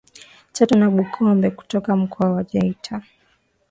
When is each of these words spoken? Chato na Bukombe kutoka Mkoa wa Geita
Chato 0.51 0.75
na 0.77 0.87
Bukombe 0.89 1.49
kutoka 1.51 1.95
Mkoa 1.95 2.31
wa 2.31 2.43
Geita 2.43 3.01